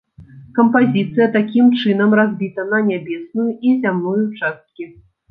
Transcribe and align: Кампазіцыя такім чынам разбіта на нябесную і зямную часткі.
Кампазіцыя 0.59 1.25
такім 1.35 1.67
чынам 1.81 2.15
разбіта 2.19 2.65
на 2.71 2.79
нябесную 2.87 3.45
і 3.69 3.75
зямную 3.83 4.23
часткі. 4.41 4.87